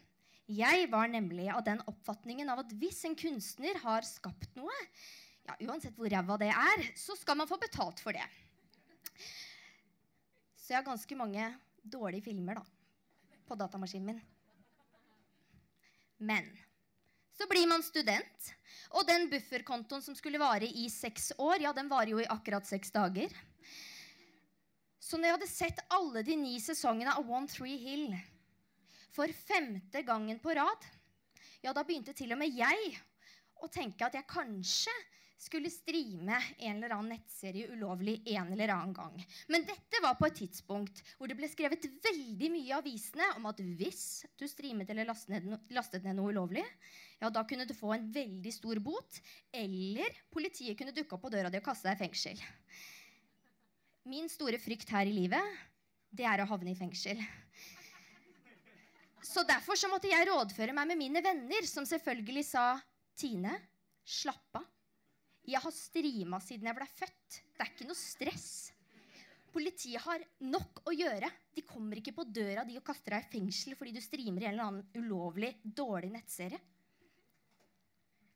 Jeg 0.51 0.89
var 0.91 1.07
nemlig 1.07 1.45
av 1.53 1.61
den 1.63 1.79
oppfatningen 1.87 2.49
av 2.51 2.65
at 2.65 2.71
hvis 2.75 3.05
en 3.07 3.13
kunstner 3.15 3.77
har 3.85 4.03
skapt 4.03 4.57
noe, 4.57 4.73
ja, 5.51 5.67
uansett 5.67 5.97
hvor 5.97 6.09
ræva 6.11 6.37
det 6.39 6.51
er, 6.53 6.85
så 6.97 7.15
skal 7.19 7.37
man 7.39 7.49
få 7.49 7.57
betalt 7.59 7.99
for 8.03 8.15
det. 8.15 8.25
Så 10.55 10.73
jeg 10.73 10.79
har 10.79 10.87
ganske 10.87 11.17
mange 11.19 11.47
dårlige 11.83 12.29
filmer 12.29 12.61
da, 12.61 12.65
på 13.47 13.57
datamaskinen 13.59 14.13
min. 14.13 14.21
Men 16.21 16.47
så 17.35 17.47
blir 17.49 17.65
man 17.67 17.83
student, 17.83 18.51
og 18.93 19.07
den 19.07 19.25
bufferkontoen 19.31 20.03
som 20.05 20.15
skulle 20.15 20.39
vare 20.39 20.67
i 20.67 20.85
seks 20.93 21.31
år, 21.41 21.63
ja, 21.65 21.71
den 21.73 21.89
varer 21.89 22.13
jo 22.13 22.21
i 22.21 22.29
akkurat 22.29 22.67
seks 22.69 22.93
dager. 22.93 23.33
Så 25.01 25.17
når 25.17 25.27
jeg 25.27 25.37
hadde 25.39 25.49
sett 25.49 25.81
alle 25.91 26.21
de 26.23 26.37
ni 26.37 26.59
sesongene 26.61 27.15
av 27.17 27.27
One 27.27 27.49
Tree 27.49 27.79
Hill 27.81 28.13
for 29.11 29.31
femte 29.47 30.03
gangen 30.07 30.39
på 30.39 30.53
rad, 30.55 30.85
ja, 31.65 31.73
da 31.73 31.83
begynte 31.83 32.13
til 32.15 32.31
og 32.35 32.39
med 32.39 32.53
jeg 32.55 32.93
å 33.61 33.69
tenke 33.71 34.05
at 34.05 34.15
jeg 34.17 34.29
kanskje 34.29 34.93
skulle 35.41 35.71
streame 35.73 36.37
en 36.61 36.77
eller 36.77 36.93
annen 36.93 37.15
nettserie 37.15 37.71
ulovlig 37.73 38.19
en 38.35 38.51
eller 38.53 38.73
annen 38.75 38.93
gang. 38.93 39.15
Men 39.49 39.65
dette 39.65 40.01
var 40.03 40.17
på 40.19 40.27
et 40.29 40.37
tidspunkt 40.43 41.01
hvor 41.17 41.29
det 41.29 41.37
ble 41.39 41.49
skrevet 41.49 41.87
veldig 42.03 42.49
mye 42.53 42.67
i 42.69 42.75
avisene 42.77 43.31
om 43.39 43.47
at 43.49 43.61
hvis 43.61 44.03
du 44.37 44.45
streamet 44.49 44.91
eller 44.93 45.09
lastet 45.09 46.03
ned, 46.05 46.13
noe 46.17 46.29
ulovlig, 46.29 46.65
ja, 47.21 47.29
da 47.33 47.43
kunne 47.47 47.65
du 47.65 47.73
få 47.77 47.95
en 47.95 48.05
veldig 48.13 48.53
stor 48.53 48.81
bot, 48.85 49.21
eller 49.53 50.13
politiet 50.33 50.77
kunne 50.77 50.93
dukke 50.93 51.17
opp 51.17 51.25
på 51.25 51.33
døra 51.33 51.49
di 51.53 51.61
og 51.61 51.65
kaste 51.65 51.89
deg 51.89 51.97
i 51.97 52.03
fengsel. 52.05 52.43
Min 54.09 54.29
store 54.29 54.61
frykt 54.61 54.89
her 54.93 55.09
i 55.09 55.13
livet, 55.13 55.57
det 56.13 56.25
er 56.27 56.41
å 56.41 56.49
havne 56.49 56.73
i 56.73 56.77
fengsel. 56.77 57.21
Så 59.25 59.45
derfor 59.47 59.77
så 59.77 59.89
måtte 59.89 60.09
jeg 60.09 60.27
rådføre 60.29 60.73
meg 60.75 60.89
med 60.89 61.01
mine 61.01 61.21
venner, 61.25 61.65
som 61.69 61.85
selvfølgelig 61.87 62.45
sa 62.49 62.65
Tine, 63.17 63.53
slapp 64.01 64.57
av. 64.57 64.70
Jeg 65.51 65.61
har 65.63 65.73
strima 65.75 66.39
siden 66.43 66.69
jeg 66.69 66.77
ble 66.77 66.87
født. 66.87 67.39
Det 67.57 67.65
er 67.65 67.71
ikke 67.73 67.87
noe 67.89 67.99
stress. 67.99 68.51
Politiet 69.51 69.99
har 70.05 70.23
nok 70.47 70.83
å 70.87 70.93
gjøre. 70.95 71.27
De 71.51 71.63
kommer 71.67 71.99
ikke 71.99 72.13
på 72.15 72.23
døra 72.23 72.63
di 72.67 72.77
og 72.79 72.85
kaster 72.87 73.17
deg 73.17 73.25
i 73.25 73.31
fengsel 73.33 73.75
fordi 73.75 73.97
du 73.97 74.03
streamer 74.03 74.45
i 74.45 74.47
en 74.47 74.53
eller 74.55 74.69
annen 74.69 75.01
ulovlig, 75.03 75.57
dårlig 75.63 76.13
nettserie. 76.13 76.61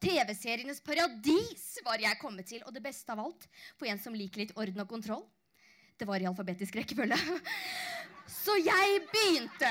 TV-serienes 0.03 0.81
paradis 0.83 1.79
var 1.85 2.01
jeg 2.03 2.19
kommet 2.19 2.50
til. 2.51 2.63
Og 2.67 2.75
det 2.75 2.83
beste 2.83 3.11
av 3.13 3.23
alt, 3.23 3.47
for 3.79 3.88
en 3.88 4.01
som 4.01 4.15
liker 4.15 4.43
litt 4.43 4.55
orden 4.59 4.83
og 4.83 4.89
kontroll, 4.91 5.25
det 6.00 6.07
var 6.09 6.21
i 6.23 6.27
alfabetisk 6.27 6.79
rekkefølge. 6.79 7.19
Så 8.41 8.55
jeg 8.59 9.03
begynte 9.11 9.69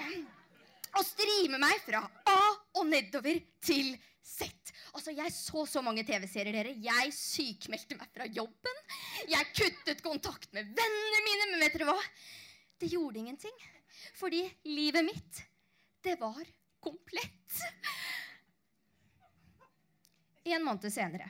å 0.96 1.02
streame 1.06 1.58
meg 1.60 1.80
fra 1.84 2.02
A 2.28 2.40
og 2.78 2.86
nedover 2.88 3.40
til 3.64 3.92
Z. 4.24 4.50
Altså, 4.94 5.12
Jeg 5.14 5.32
så 5.34 5.64
så 5.68 5.82
mange 5.84 6.04
TV-serier, 6.06 6.54
dere. 6.54 6.74
Jeg 6.82 7.12
sykmeldte 7.14 7.96
meg 7.98 8.10
fra 8.14 8.26
jobben. 8.30 8.84
Jeg 9.30 9.52
kuttet 9.56 10.04
kontakt 10.04 10.48
med 10.56 10.70
vennene 10.76 11.24
mine. 11.26 11.50
Men 11.52 11.64
vet 11.64 11.76
dere 11.76 11.88
hva? 11.92 11.98
Det 12.80 12.88
gjorde 12.88 13.18
ingenting. 13.18 13.56
Fordi 14.16 14.42
livet 14.62 15.04
mitt, 15.04 15.42
det 16.02 16.16
var 16.20 16.40
komplett. 16.80 17.60
En 20.44 20.64
måned 20.64 20.88
senere 20.92 21.28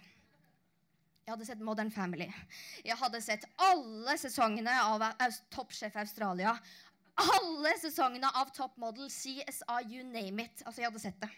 jeg 1.31 1.37
hadde 1.37 1.47
sett 1.47 1.61
Modern 1.63 1.91
Family. 1.95 2.27
Jeg 2.83 2.97
hadde 2.99 3.21
sett 3.23 3.45
alle 3.63 4.17
sesongene 4.19 4.73
av 4.83 5.05
Toppsjef 5.55 5.95
Australia. 6.03 6.57
Alle 7.23 7.71
sesongene 7.79 8.27
av 8.35 8.51
Top 8.57 8.75
Model, 8.83 9.07
CSA, 9.07 9.77
you 9.87 10.03
name 10.03 10.43
it. 10.43 10.65
Altså, 10.65 10.81
jeg 10.81 10.89
hadde 10.89 11.03
sett 11.05 11.21
det. 11.23 11.31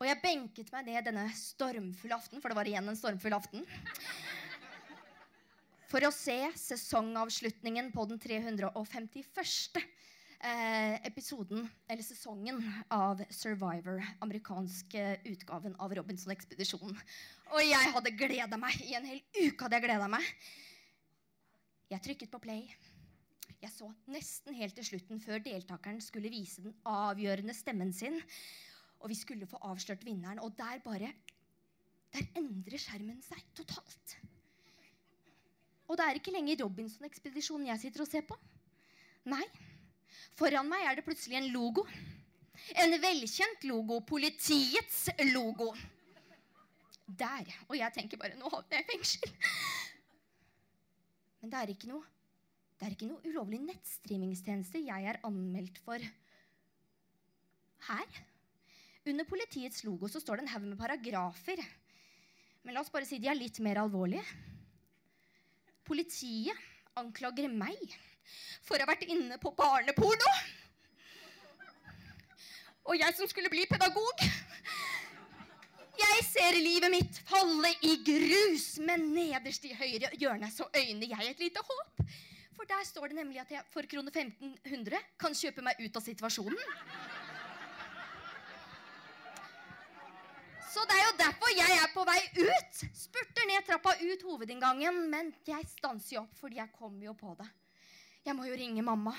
Og 0.00 0.08
jeg 0.08 0.20
benket 0.22 0.72
meg 0.72 0.88
ned 0.88 1.10
denne 1.10 1.26
stormfulle 1.36 2.16
aften, 2.16 2.40
for 2.40 2.48
det 2.48 2.56
var 2.56 2.70
igjen 2.72 2.88
en 2.88 2.96
stormfull 2.96 3.36
aften 3.36 3.68
for 5.94 6.02
å 6.08 6.10
se 6.10 6.40
sesongavslutningen 6.58 7.92
på 7.94 8.02
den 8.10 8.18
351. 8.18 9.84
Eh, 10.44 10.96
episoden, 11.06 11.68
eller 11.86 12.02
sesongen, 12.02 12.58
av 12.90 13.22
Survivor. 13.30 14.02
Amerikanske 14.26 15.04
utgaven 15.30 15.76
av 15.78 15.94
Robinson-ekspedisjonen. 15.94 16.98
Og 17.54 17.62
jeg 17.62 17.94
hadde 17.94 18.14
gleda 18.18 18.58
meg. 18.58 18.82
I 18.82 18.98
en 18.98 19.06
hel 19.06 19.22
uke 19.38 19.68
hadde 19.68 19.78
jeg 19.78 19.86
gleda 19.86 20.10
meg. 20.10 20.26
Jeg 21.94 22.06
trykket 22.08 22.34
på 22.34 22.42
play. 22.42 22.66
Jeg 23.62 23.70
så 23.70 23.94
nesten 24.10 24.58
helt 24.58 24.74
til 24.74 24.90
slutten, 24.90 25.22
før 25.22 25.46
deltakeren 25.46 26.02
skulle 26.02 26.34
vise 26.34 26.66
den 26.66 26.74
avgjørende 26.90 27.54
stemmen 27.54 27.94
sin. 27.94 28.18
Og 28.98 29.14
vi 29.14 29.22
skulle 29.22 29.46
få 29.46 29.62
avslørt 29.62 30.02
vinneren. 30.02 30.42
Og 30.42 30.58
der 30.58 30.82
bare 30.82 31.14
Der 32.14 32.28
endrer 32.38 32.78
skjermen 32.78 33.22
seg 33.26 33.40
totalt. 33.58 34.18
Og 35.88 35.98
det 35.98 36.06
er 36.06 36.18
ikke 36.18 36.32
lenger 36.34 36.62
Robinson-ekspedisjonen 36.64 37.68
jeg 37.72 37.82
sitter 37.82 38.04
og 38.04 38.10
ser 38.10 38.24
på. 38.28 38.38
Nei. 39.28 39.44
Foran 40.38 40.68
meg 40.68 40.86
er 40.88 40.98
det 40.98 41.04
plutselig 41.06 41.38
en 41.38 41.50
logo. 41.52 41.84
En 42.80 42.96
velkjent 43.02 43.66
logo. 43.68 44.00
Politiets 44.08 45.06
logo. 45.32 45.72
Der. 47.04 47.50
Og 47.68 47.76
jeg 47.76 47.92
tenker 47.96 48.20
bare 48.20 48.38
Nå 48.40 48.48
havner 48.48 48.78
jeg 48.78 48.86
i 48.86 48.90
fengsel. 48.94 49.32
Men 51.42 51.52
det 51.52 51.60
er 51.60 51.74
ikke 51.74 51.92
noe 51.92 52.10
det 52.74 52.88
er 52.88 52.94
ikke 52.96 53.06
noe 53.06 53.30
ulovlig 53.30 53.60
nettstreamingstjeneste 53.62 54.80
jeg 54.82 55.06
er 55.08 55.20
anmeldt 55.24 55.78
for 55.86 56.02
her. 57.88 58.16
Under 59.08 59.26
politiets 59.28 59.84
logo 59.86 60.08
så 60.10 60.20
står 60.20 60.40
det 60.40 60.44
en 60.46 60.52
haug 60.56 60.66
med 60.66 60.80
paragrafer. 60.80 61.62
Men 62.64 62.74
la 62.74 62.82
oss 62.82 62.90
bare 62.92 63.06
si 63.08 63.20
de 63.22 63.30
er 63.30 63.38
litt 63.38 63.60
mer 63.64 63.80
alvorlige. 63.84 64.24
Politiet 65.84 66.56
anklager 66.96 67.50
meg 67.52 67.96
for 68.64 68.78
å 68.78 68.84
ha 68.84 68.88
vært 68.88 69.04
inne 69.10 69.36
på 69.40 69.52
barneporno. 69.56 70.30
Og 72.84 72.96
jeg 73.00 73.16
som 73.16 73.28
skulle 73.28 73.52
bli 73.52 73.66
pedagog. 73.68 74.24
Jeg 75.94 76.24
ser 76.26 76.56
livet 76.58 76.90
mitt 76.92 77.18
falle 77.28 77.70
i 77.86 77.94
grus, 78.04 78.74
men 78.82 79.06
nederst 79.14 79.64
i 79.68 79.74
høyre 79.76 80.10
hjørne 80.20 80.50
så 80.52 80.66
øyner 80.72 81.06
jeg 81.12 81.30
et 81.30 81.44
lite 81.46 81.62
håp. 81.64 82.02
For 82.54 82.68
der 82.70 82.84
står 82.86 83.10
det 83.10 83.18
nemlig 83.18 83.40
at 83.42 83.52
jeg 83.52 83.66
for 83.74 83.86
kroner 83.90 84.14
1500 84.14 85.00
kan 85.20 85.36
kjøpe 85.36 85.64
meg 85.64 85.80
ut 85.84 85.96
av 86.00 86.04
situasjonen. 86.04 86.60
Så 90.84 90.88
det 90.90 90.96
er 91.00 91.06
jo 91.06 91.12
derfor 91.16 91.52
jeg 91.56 91.76
er 91.80 91.92
på 91.94 92.02
vei 92.04 92.18
ut. 92.44 92.80
Spurter 92.92 93.46
ned 93.48 93.64
trappa 93.64 93.94
ut 94.02 94.24
hovedinngangen. 94.28 94.98
Men 95.08 95.30
jeg 95.48 95.64
stanser 95.70 96.18
jo 96.18 96.24
opp, 96.26 96.34
fordi 96.36 96.58
jeg 96.58 96.68
kommer 96.76 97.06
jo 97.06 97.14
på 97.16 97.32
det. 97.38 97.46
Jeg 98.26 98.36
må 98.36 98.44
jo 98.44 98.58
ringe 98.60 98.84
mamma. 98.84 99.14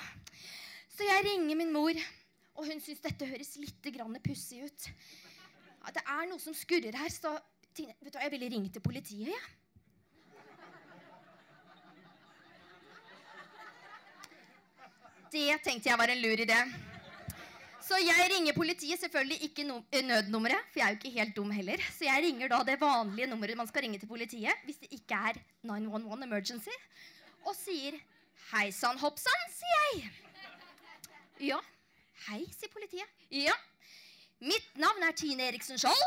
Så 0.94 1.02
jeg 1.02 1.24
ringer 1.26 1.58
min 1.58 1.74
mor, 1.74 1.98
og 2.54 2.70
hun 2.70 2.78
syns 2.84 3.02
dette 3.02 3.26
høres 3.26 3.56
litt 3.58 3.90
pussig 4.22 4.62
ut. 4.62 4.88
Ja, 5.82 5.90
det 5.98 6.06
er 6.06 6.24
noe 6.30 6.38
som 6.38 6.54
skurrer 6.54 6.94
her, 6.94 7.10
så 7.10 7.34
Tine, 7.74 7.98
vet 8.00 8.14
du 8.14 8.16
hva, 8.16 8.22
jeg 8.24 8.32
ville 8.38 8.48
ringe 8.54 8.70
til 8.70 8.80
politiet, 8.80 9.34
jeg. 9.34 9.34
Ja. 9.34 9.42
Det 15.34 15.62
tenkte 15.66 15.90
jeg 15.90 15.98
var 15.98 16.14
en 16.14 16.22
lur 16.22 16.46
idé. 16.46 16.62
Så 17.86 17.98
jeg 18.02 18.30
ringer 18.32 18.54
politiet, 18.56 18.98
selvfølgelig 18.98 19.42
ikke 19.46 19.62
eh, 19.94 20.02
nødnummeret, 20.02 20.58
for 20.72 20.80
jeg 20.80 20.86
er 20.86 20.94
jo 20.94 20.98
ikke 20.98 21.10
helt 21.18 21.36
dum 21.36 21.50
heller. 21.54 21.82
Så 21.98 22.04
jeg 22.04 22.22
ringer 22.24 22.48
da 22.50 22.58
det 22.66 22.80
vanlige 22.80 23.28
nummeret 23.30 23.56
man 23.56 23.68
skal 23.70 23.84
ringe 23.84 23.98
til 24.02 24.10
politiet 24.10 24.64
hvis 24.64 24.80
det 24.82 24.88
ikke 24.90 25.14
er 25.14 25.38
911 25.62 26.24
emergency, 26.24 26.74
og 27.44 27.54
sier 27.54 27.98
Hei 28.46 28.70
sann, 28.70 28.98
hoppsann, 28.98 29.46
sier 29.50 29.78
jeg. 29.84 30.10
Ja. 31.48 31.56
Hei, 32.28 32.44
sier 32.54 32.70
politiet. 32.70 33.24
Ja. 33.30 33.54
Mitt 34.38 34.68
navn 34.78 35.02
er 35.02 35.14
Tine 35.18 35.48
Eriksen 35.48 35.78
Skjold. 35.78 36.04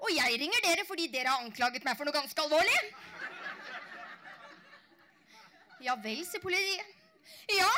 Og 0.00 0.12
jeg 0.16 0.40
ringer 0.40 0.64
dere 0.64 0.86
fordi 0.88 1.08
dere 1.12 1.28
har 1.28 1.44
anklaget 1.44 1.84
meg 1.84 1.96
for 1.96 2.08
noe 2.08 2.16
ganske 2.16 2.44
alvorlig. 2.44 2.78
Ja 5.84 5.96
vel, 6.04 6.24
sier 6.28 6.44
politiet. 6.44 6.96
Ja, 7.52 7.68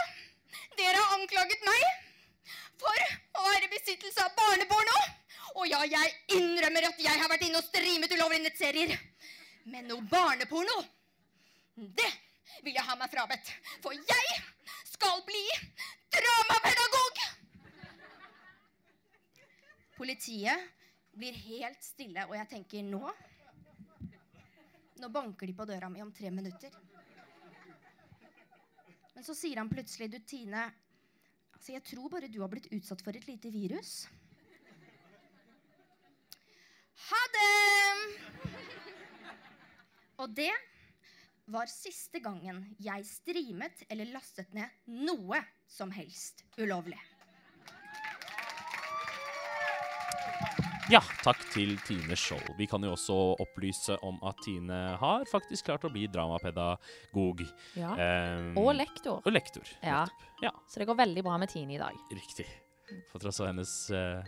dere 0.79 0.99
har 0.99 1.19
anklaget 1.19 1.65
meg 1.67 1.83
for 2.83 3.05
å 3.39 3.45
være 3.47 3.67
i 3.67 3.73
besittelse 3.73 4.25
av 4.25 4.35
barneporno. 4.39 4.99
Og 5.61 5.69
ja, 5.69 5.83
jeg 5.85 6.39
innrømmer 6.39 6.89
at 6.89 7.01
jeg 7.03 7.21
har 7.21 7.31
vært 7.31 7.45
inne 7.47 7.61
og 7.61 7.67
streamet 7.67 8.15
ulovlige 8.17 8.47
nettserier. 8.47 8.95
Men 9.69 9.87
noe 9.91 10.03
barneporno, 10.11 10.79
det 11.77 12.11
vil 12.65 12.77
jeg 12.77 12.87
ha 12.89 12.97
meg 12.99 13.13
frabedt. 13.13 13.53
For 13.85 13.95
jeg 13.95 14.39
skal 14.91 15.23
bli 15.29 15.45
dramapedagog! 16.17 17.21
Politiet 19.99 20.71
blir 21.15 21.37
helt 21.45 21.85
stille, 21.85 22.25
og 22.27 22.35
jeg 22.39 22.49
tenker 22.57 22.89
nå 22.89 23.05
Nå 25.03 25.09
banker 25.11 25.51
de 25.51 25.55
på 25.59 25.65
døra 25.67 25.89
mi 25.91 25.99
om 26.03 26.13
tre 26.15 26.31
minutter. 26.31 26.71
Men 29.23 29.27
så 29.31 29.37
sier 29.39 29.61
han 29.61 29.69
plutselig, 29.71 30.09
du 30.11 30.17
Tine, 30.27 30.65
altså 31.55 31.77
jeg 31.77 31.85
tror 31.87 32.09
bare 32.11 32.27
du 32.27 32.41
har 32.43 32.49
blitt 32.51 32.65
utsatt 32.75 33.05
for 33.07 33.15
et 33.15 33.29
lite 33.31 33.53
virus. 33.55 33.93
Ha 37.05 37.21
det! 37.37 38.49
Og 40.25 40.35
det 40.35 40.51
var 41.55 41.71
siste 41.71 42.19
gangen 42.25 42.65
jeg 42.83 43.07
streamet 43.07 43.87
eller 43.87 44.11
lastet 44.11 44.51
ned 44.59 44.91
noe 44.91 45.39
som 45.71 45.95
helst 45.95 46.43
ulovlig. 46.59 46.99
Ja, 50.91 50.99
takk 51.23 51.39
til 51.53 51.77
Tine 51.87 52.17
Skjold. 52.19 52.49
Vi 52.59 52.67
kan 52.69 52.83
jo 52.83 52.91
også 52.97 53.15
opplyse 53.41 53.95
om 54.05 54.17
at 54.27 54.41
Tine 54.45 54.81
har 54.99 55.23
faktisk 55.31 55.69
klart 55.69 55.85
å 55.87 55.91
bli 55.93 56.09
dramapedagog. 56.11 57.45
Ja. 57.79 57.93
Um, 57.95 58.57
Og 58.59 58.73
lektor. 58.75 59.21
og 59.23 59.33
lektor. 59.33 59.69
Ja. 59.83 60.03
Ja, 60.43 60.51
Så 60.69 60.81
det 60.83 60.89
går 60.91 60.99
veldig 60.99 61.23
bra 61.23 61.37
med 61.39 61.49
Tine 61.53 61.77
i 61.77 61.79
dag. 61.79 61.95
riktig. 62.11 62.47
På 63.13 63.21
tross 63.23 63.39
av 63.41 63.47
hennes 63.53 63.71
uh, 63.95 64.25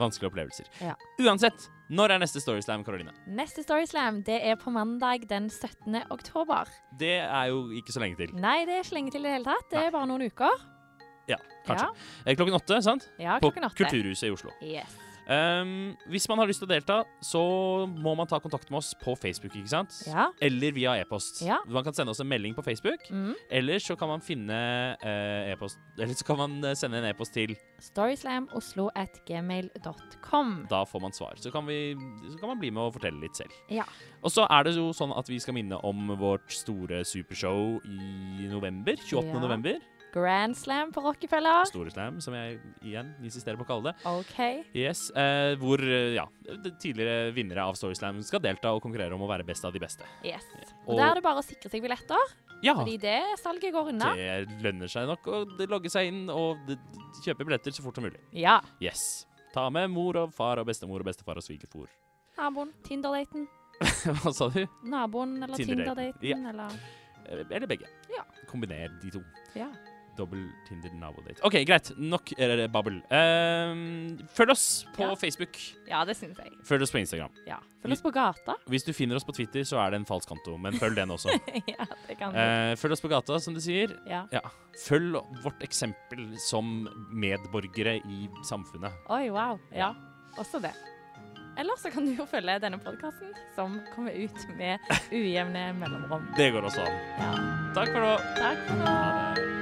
vanskelige 0.00 0.32
opplevelser. 0.32 0.66
Ja. 0.82 0.96
Uansett, 1.22 1.68
når 1.94 2.16
er 2.16 2.18
neste 2.24 2.42
Storyslam, 2.42 2.82
Karoline? 2.84 3.14
Neste 3.30 3.62
Storyslam 3.62 4.24
det 4.26 4.40
er 4.44 4.58
på 4.60 4.74
mandag 4.74 5.28
den 5.30 5.46
17. 5.48 6.02
oktober. 6.10 6.68
Det 6.98 7.20
er 7.22 7.46
jo 7.54 7.68
ikke 7.70 7.94
så 7.94 8.02
lenge 8.02 8.18
til. 8.18 8.34
Nei, 8.34 8.64
det 8.66 8.80
er 8.80 8.82
ikke 8.84 8.98
lenge 8.98 9.14
til 9.14 9.22
i 9.22 9.30
det 9.30 9.36
hele 9.38 9.46
tatt. 9.46 9.70
Det 9.70 9.78
er 9.86 9.94
bare 9.94 10.10
noen 10.10 10.26
uker. 10.26 10.66
Ja, 11.30 11.38
kanskje. 11.64 11.86
Eh, 12.26 12.34
Klokken 12.36 12.58
åtte, 12.58 12.82
sant? 12.84 13.06
ja 13.16 13.38
klokken 13.40 13.64
åtte. 13.64 13.78
På 13.78 13.86
Kulturhuset 13.86 14.28
i 14.28 14.34
Oslo. 14.34 14.50
Yes. 14.60 14.98
Ehm, 15.28 15.94
hvis 16.12 16.26
man 16.28 16.38
har 16.38 16.46
lyst 16.50 16.60
til 16.60 16.68
å 16.68 16.72
delta, 16.74 16.98
så 17.24 17.40
må 17.88 18.12
man 18.16 18.26
ta 18.28 18.38
kontakt 18.44 18.68
med 18.70 18.78
oss 18.82 18.92
på 19.00 19.14
Facebook, 19.16 19.54
ikke 19.56 19.70
sant? 19.72 19.94
Ja. 20.06 20.26
Eller 20.44 20.72
via 20.76 20.96
e-post. 21.00 21.40
Ja. 21.46 21.58
Man 21.66 21.84
kan 21.86 21.94
sende 21.96 22.10
oss 22.12 22.20
en 22.20 22.28
melding 22.28 22.54
på 22.54 22.64
Facebook, 22.66 23.00
Mm. 23.10 23.34
eller 23.50 23.78
så 23.78 23.96
kan 23.98 24.08
man 24.08 24.20
finne 24.20 24.96
uh, 25.02 25.50
e-post 25.52 25.78
Eller 25.98 26.14
så 26.14 26.24
kan 26.26 26.36
man 26.36 26.64
eh, 26.64 26.74
sende 26.74 26.98
en 26.98 27.04
e-post 27.08 27.32
til 27.32 27.56
Storyslamoslo 27.80 28.88
at 28.96 29.20
gmail.com. 29.26 30.66
Da 30.70 30.84
får 30.84 31.00
man 31.00 31.12
svar. 31.12 31.34
Så 31.36 31.50
kan, 31.52 31.66
vi, 31.66 31.94
så 32.30 32.38
kan 32.40 32.48
man 32.48 32.58
bli 32.60 32.70
med 32.74 32.82
og 32.82 32.94
fortelle 32.96 33.20
litt 33.22 33.36
selv. 33.38 33.52
Ja. 33.70 33.84
Og 34.24 34.32
så 34.32 34.46
er 34.50 34.64
det 34.64 34.74
jo 34.76 34.90
sånn 34.96 35.12
at 35.16 35.28
vi 35.30 35.38
skal 35.42 35.54
minne 35.56 35.78
om 35.84 36.08
vårt 36.20 36.50
store 36.54 37.02
supershow 37.04 37.78
i 37.84 38.48
november. 38.50 38.96
28. 38.96 39.28
Ja. 39.34 39.40
november. 39.40 39.78
Grand 40.14 40.54
Slam 40.56 40.92
på 40.94 41.02
Rockefeller. 41.02 41.64
Store 41.66 41.90
Slam, 41.90 42.20
som 42.22 42.34
jeg 42.38 42.60
igjen 42.86 43.08
insisterer 43.26 43.58
på 43.58 43.64
å 43.66 43.68
kalle 43.72 43.90
det. 43.90 43.94
OK. 44.06 44.36
Yes, 44.78 45.08
eh, 45.18 45.56
Hvor 45.58 45.82
eh, 45.82 46.14
ja, 46.14 46.24
tidligere 46.80 47.32
vinnere 47.34 47.64
av 47.66 47.74
Storyslam 47.78 48.20
skal 48.22 48.42
delta 48.44 48.70
og 48.76 48.82
konkurrere 48.84 49.16
om 49.16 49.24
å 49.26 49.28
være 49.30 49.46
best 49.48 49.64
av 49.66 49.74
de 49.74 49.82
beste. 49.82 50.06
Yes. 50.22 50.46
Og- 50.86 50.94
Og 50.94 50.98
der 51.00 51.10
er 51.10 51.14
det 51.18 51.22
bare 51.26 51.42
å 51.42 51.44
sikre 51.44 51.68
seg 51.72 51.82
billetter, 51.82 52.34
Ja, 52.62 52.74
fordi 52.78 52.96
det 53.00 53.18
salget 53.42 53.72
går 53.74 53.88
unna. 53.90 54.14
det 54.14 54.62
lønner 54.62 54.88
seg 54.88 55.06
nok 55.08 55.24
å 55.26 55.44
logge 55.68 55.90
seg 55.90 56.06
inn 56.12 56.30
og 56.30 56.56
kjøpe 57.24 57.44
billetter 57.44 57.72
så 57.74 57.82
fort 57.82 57.94
som 57.96 58.04
mulig. 58.04 58.20
Ja. 58.32 58.60
Yes. 58.80 59.26
Ta 59.52 59.68
med 59.70 59.90
mor 59.90 60.16
og 60.16 60.32
far 60.34 60.58
og 60.58 60.66
bestemor 60.66 61.00
og 61.00 61.06
bestefar 61.06 61.36
og 61.36 61.42
svigerfar. 61.42 61.88
Naboen. 62.38 62.72
Tinder-daten. 62.82 63.46
Hva 64.22 64.32
sa 64.32 64.48
du? 64.48 64.64
Naboen 64.84 65.42
eller 65.42 65.56
Tinder-daten. 65.56 66.20
Tinder 66.20 66.42
ja. 66.44 66.50
Eller 66.50 66.70
Eh, 67.24 67.40
Eller 67.56 67.66
begge. 67.66 67.86
Ja. 68.12 68.20
Kombiner 68.50 68.90
de 69.00 69.10
to. 69.10 69.22
Ja. 69.56 69.70
Dobbel 70.18 70.46
Tinder 70.68 70.92
nabodate. 70.98 71.40
OK, 71.46 71.58
greit. 71.68 71.90
Nok 71.98 72.32
babbel. 72.72 73.00
Um, 73.10 74.18
følg 74.34 74.54
oss 74.54 74.86
på 74.96 75.02
Ja. 75.06 75.14
Facebook. 75.18 75.58
Ja, 75.88 76.04
det 76.04 76.16
syns 76.16 76.38
jeg. 76.38 76.52
Følg 76.64 76.82
oss 76.86 76.92
på 76.94 76.98
Instagram. 77.02 77.32
Ja. 77.48 77.58
Følg 77.82 77.92
oss 77.98 78.02
på 78.04 78.12
gata. 78.14 78.54
Hvis 78.70 78.84
du 78.86 78.92
finner 78.96 79.16
oss 79.16 79.24
på 79.26 79.34
Twitter, 79.36 79.64
så 79.68 79.78
er 79.82 79.90
det 79.92 80.00
en 80.02 80.06
falsk 80.08 80.28
konto, 80.28 80.56
men 80.56 80.72
følg 80.80 80.96
den 80.96 81.10
også. 81.12 81.34
ja, 81.74 81.86
det 82.08 82.16
kan 82.18 82.32
du. 82.32 82.38
Eh, 82.40 82.72
følg 82.80 82.96
oss 82.96 83.04
på 83.04 83.10
gata, 83.12 83.38
som 83.40 83.54
du 83.56 83.60
sier. 83.60 83.92
Ja. 84.08 84.24
Ja. 84.32 84.40
Følg 84.86 85.18
vårt 85.44 85.62
eksempel 85.66 86.32
som 86.40 86.88
medborgere 87.12 87.98
i 88.00 88.28
samfunnet. 88.48 88.92
Oi, 89.12 89.28
wow. 89.34 89.60
Ja, 89.74 89.92
også 90.38 90.62
det. 90.64 90.72
Eller 91.58 91.76
så 91.78 91.90
kan 91.90 92.06
du 92.06 92.16
jo 92.18 92.26
følge 92.26 92.56
denne 92.58 92.80
podkasten, 92.82 93.30
som 93.54 93.76
kommer 93.94 94.10
ut 94.10 94.48
med 94.58 94.80
ujevne 95.12 95.68
mellomrom. 95.78 96.26
Det 96.36 96.50
går 96.50 96.66
også 96.66 96.82
an. 96.82 97.02
Ja. 97.20 97.34
Takk 97.78 97.94
for 97.94 98.00
nå. 98.02 98.14
Takk 98.40 98.64
for 98.70 98.80
nå. 98.82 99.53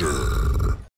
Master. 0.00 0.57